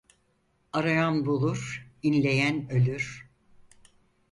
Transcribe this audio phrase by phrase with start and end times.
[0.73, 3.29] Arayan bulur, inleyen ölür.